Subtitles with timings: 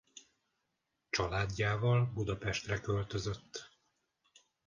[1.09, 3.69] Családjával Budapestre költözött.